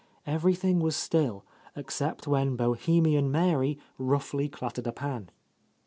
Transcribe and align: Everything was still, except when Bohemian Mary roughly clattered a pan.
Everything 0.25 0.79
was 0.79 0.95
still, 0.95 1.45
except 1.75 2.25
when 2.25 2.55
Bohemian 2.55 3.29
Mary 3.31 3.77
roughly 3.99 4.49
clattered 4.49 4.87
a 4.87 4.91
pan. 4.91 5.29